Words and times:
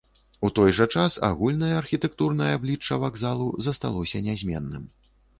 У 0.47 0.49
той 0.59 0.69
жа 0.77 0.85
час 0.99 1.17
агульнае 1.27 1.67
архітэктурнае 1.81 2.47
аблічча 2.59 2.97
вакзалу 3.03 3.49
засталося 3.67 4.23
нязменным. 4.29 4.89